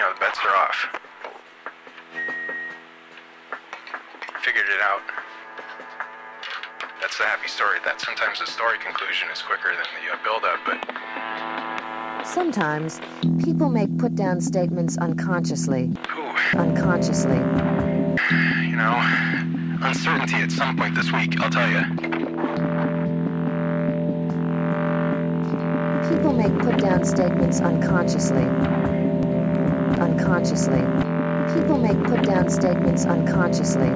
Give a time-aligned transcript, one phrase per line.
[0.00, 0.88] you know, the bets are off.
[4.42, 5.02] Figured it out.
[7.02, 7.76] That's the happy story.
[7.84, 12.98] That sometimes the story conclusion is quicker than the uh, build-up, but Sometimes
[13.44, 15.90] people make put down statements unconsciously.
[16.16, 17.36] ooh, Unconsciously.
[17.36, 18.96] you know,
[19.82, 21.38] uncertainty at some point this week.
[21.42, 21.84] I'll tell you.
[26.08, 28.46] People make put down statements unconsciously.
[30.20, 30.82] Unconsciously.
[31.54, 33.88] People make put down statements unconsciously.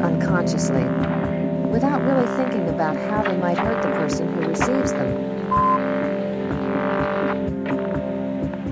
[0.00, 0.84] Unconsciously.
[1.72, 5.08] Without really thinking about how they might hurt the person who receives them.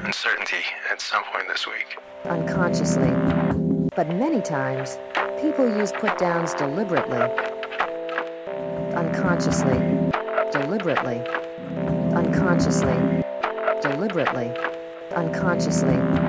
[0.06, 1.98] Uncertainty at some point this week.
[2.26, 3.10] Unconsciously.
[3.96, 4.98] But many times,
[5.42, 7.18] people use put downs deliberately.
[8.94, 9.78] Unconsciously.
[10.52, 11.18] Deliberately.
[12.14, 13.00] Unconsciously.
[13.82, 14.52] Deliberately.
[15.16, 16.27] Unconsciously.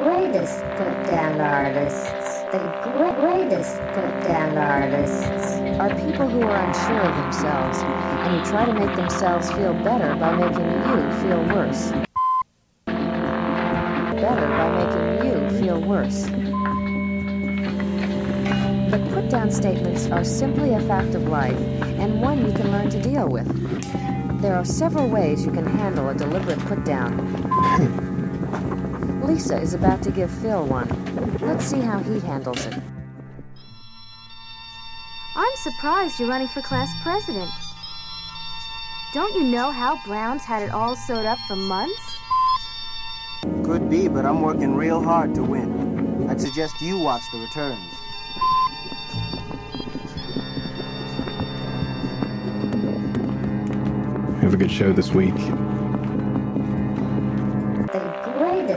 [0.00, 2.08] Greatest put down artists,
[2.52, 5.60] the gre- greatest put down artists.
[5.78, 10.14] are people who are unsure of themselves and who try to make themselves feel better
[10.16, 11.92] by making you feel worse.
[12.86, 16.30] Better by making you feel worse.
[18.90, 21.60] But put down statements are simply a fact of life
[22.00, 23.46] and one you can learn to deal with.
[24.40, 28.06] There are several ways you can handle a deliberate put down.
[29.30, 30.88] Lisa is about to give Phil one.
[31.40, 32.74] Let's see how he handles it.
[35.36, 37.48] I'm surprised you're running for class president.
[39.14, 42.18] Don't you know how Brown's had it all sewed up for months?
[43.64, 46.28] Could be, but I'm working real hard to win.
[46.28, 47.94] I'd suggest you watch the returns.
[54.34, 55.38] We have a good show this week.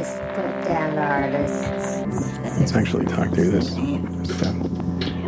[0.03, 2.59] The put down artists.
[2.59, 4.53] Let's actually talk through this stuff.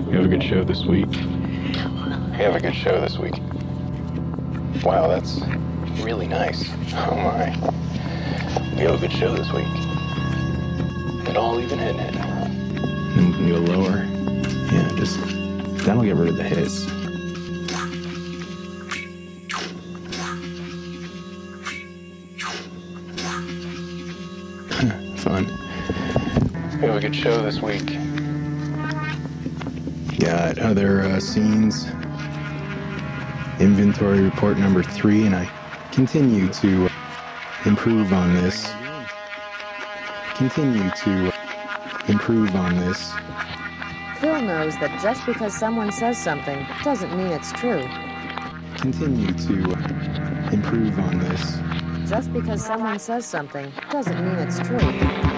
[0.06, 1.08] We have a good show this week.
[1.08, 3.36] We have a good show this week.
[4.84, 5.40] Wow, that's
[6.04, 6.70] really nice.
[6.94, 7.56] Oh my.
[8.76, 9.66] We have a good show this week.
[11.30, 12.16] It all even hitting it.
[12.18, 14.04] And you can go lower.
[14.74, 15.18] Yeah, just
[15.86, 16.86] that'll get rid of the hiss.
[27.06, 27.86] Good show this week.
[30.18, 31.86] Got other uh, scenes.
[33.60, 35.46] Inventory report number three, and I
[35.92, 36.90] continue to uh,
[37.68, 38.68] improve on this.
[40.34, 43.14] Continue to uh, improve on this.
[44.20, 47.88] Phil knows that just because someone says something doesn't mean it's true.
[48.78, 52.10] Continue to uh, improve on this.
[52.10, 55.35] Just because someone says something doesn't mean it's true.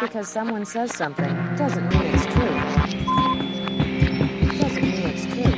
[0.00, 2.64] Because someone says something doesn't mean it's true.
[4.58, 5.52] Doesn't mean it's true.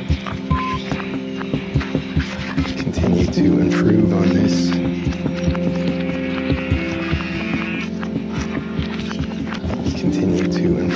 [2.83, 4.71] Continue to improve on this.
[10.01, 10.92] Continue to improve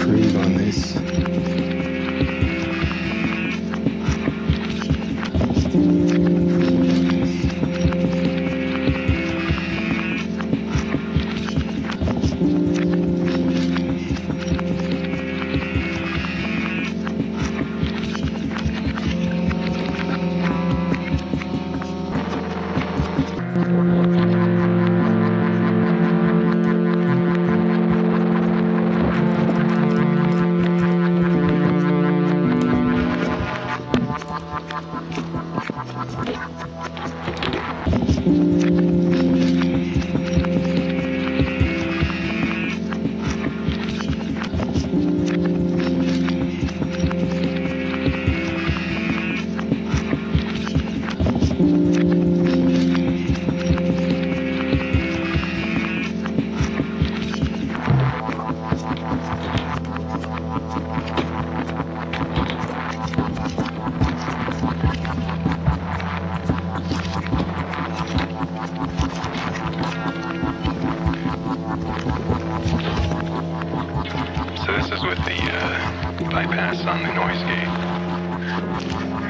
[76.37, 77.65] bypass on the noise gate.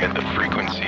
[0.01, 0.83] Got the frequency.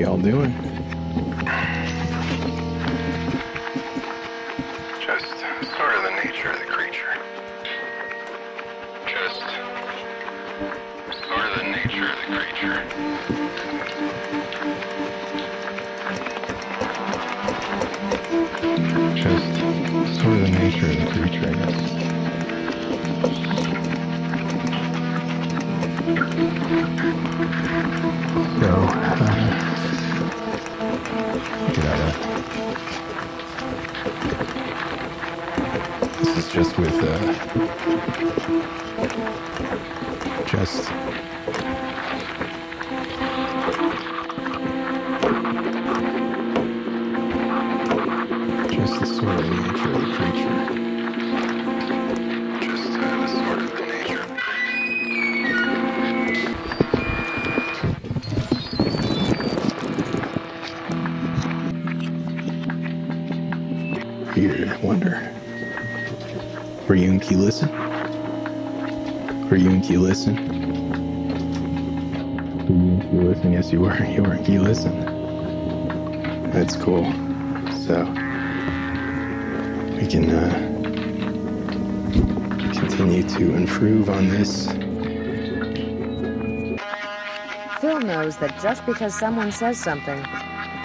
[0.00, 0.69] Y'all doing?
[67.30, 67.70] Key Listen?
[69.48, 70.34] Were you in Key Listen?
[72.66, 73.52] Were you in Key Listen?
[73.52, 73.94] Yes, you were.
[74.04, 76.50] You were in Key Listen.
[76.50, 77.04] That's cool.
[77.86, 78.02] So
[79.96, 80.50] we can uh,
[82.80, 84.66] continue to improve on this.
[87.80, 90.20] Phil knows that just because someone says something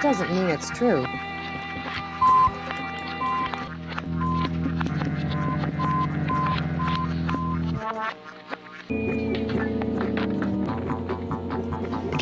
[0.04, 1.08] doesn't mean it's true.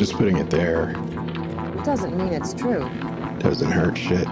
[0.04, 0.92] Just putting it there
[1.82, 2.90] Doesn't mean it's true.
[3.38, 4.26] doesn't hurt shit.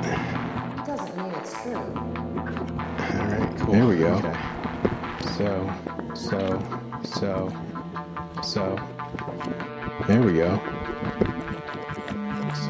[0.85, 1.77] Doesn't mean it's true.
[1.77, 3.73] All right, cool.
[3.73, 4.21] There we go.
[5.39, 5.73] So,
[6.15, 6.63] so,
[7.05, 7.51] so,
[8.43, 8.79] so.
[10.07, 10.61] There we go.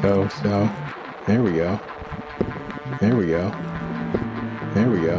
[0.01, 0.69] So, so.
[1.27, 1.77] There we go.
[3.01, 3.49] There we go.
[4.73, 5.17] There we go.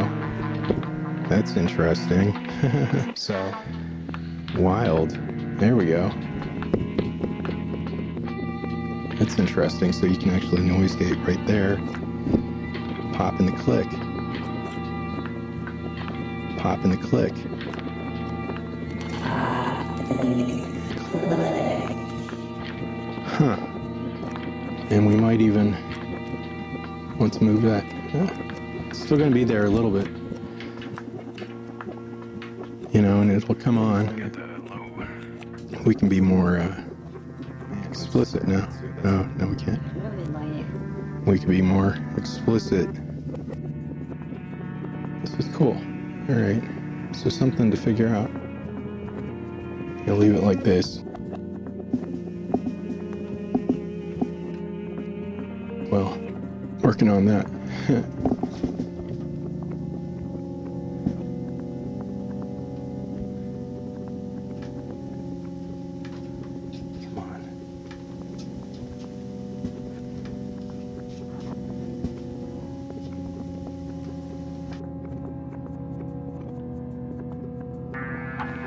[1.29, 2.33] That's interesting.
[3.15, 3.53] so,
[4.57, 5.11] wild.
[5.59, 6.11] There we go.
[9.17, 9.93] That's interesting.
[9.93, 11.77] So you can actually noise gate right there.
[13.13, 13.89] Pop in the click.
[16.57, 17.33] Pop in the click.
[23.25, 23.55] Huh.
[24.89, 25.71] And we might even
[27.17, 27.85] want to move that.
[28.13, 28.29] Yeah.
[28.89, 30.07] It's still going to be there a little bit.
[32.93, 34.05] You know, and it'll come on.
[35.85, 36.83] We can be more uh,
[37.89, 38.67] explicit now.
[39.05, 39.79] No, no, we can't.
[41.27, 42.89] We can be more explicit.
[45.21, 45.79] This is cool.
[46.27, 46.63] All right.
[47.11, 48.31] So something to figure out.
[50.07, 51.03] You'll leave it like this.
[55.91, 56.17] Well,
[56.81, 58.05] working on that.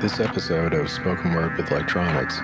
[0.01, 2.35] This episode of Spoken Word with Electronics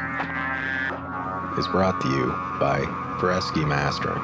[1.57, 2.27] is brought to you
[2.59, 2.81] by
[3.17, 4.21] Fresky Mastering.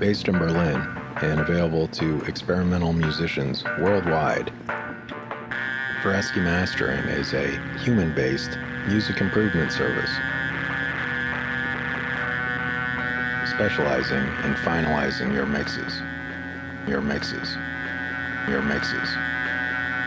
[0.00, 0.80] Based in Berlin
[1.20, 4.50] and available to experimental musicians worldwide,
[6.02, 8.56] Fresky Mastering is a human based
[8.86, 10.10] music improvement service
[13.50, 16.00] specializing in finalizing your mixes.
[16.86, 17.54] Your mixes.
[18.48, 19.10] Your mixes.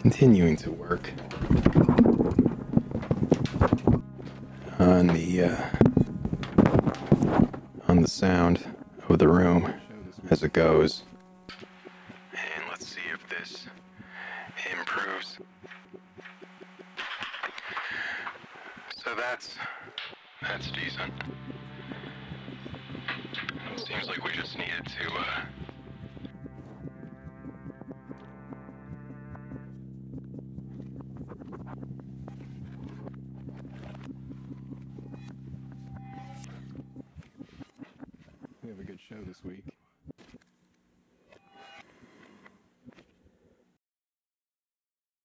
[0.00, 1.10] Continuing to work
[4.78, 5.68] on the uh,
[7.86, 8.64] on the sound
[9.08, 9.74] of the room
[10.30, 11.02] as it goes.
[12.32, 13.66] And let's see if this
[14.72, 15.38] improves.
[18.96, 19.56] So that's
[20.40, 21.12] that's decent.
[23.74, 25.40] It Seems like we just needed to uh